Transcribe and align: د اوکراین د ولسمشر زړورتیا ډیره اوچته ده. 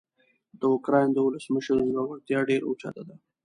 د 0.59 0.61
اوکراین 0.73 1.09
د 1.13 1.17
ولسمشر 1.27 1.77
زړورتیا 1.89 2.39
ډیره 2.49 2.65
اوچته 2.69 3.01
ده. 3.07 3.15